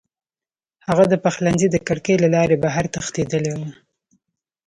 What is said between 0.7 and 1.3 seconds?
هغه د